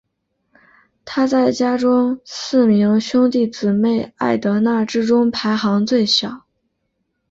[1.05, 6.47] 她在家中四名兄弟姊妹艾德娜之中排行最小。